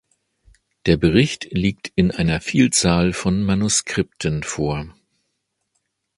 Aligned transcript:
Der 0.87 0.97
Bericht 0.97 1.49
liegt 1.51 1.91
in 1.93 2.09
einer 2.09 2.41
Vielzahl 2.41 3.13
von 3.13 3.43
Manuskripten 3.43 4.41
vor. 4.41 4.95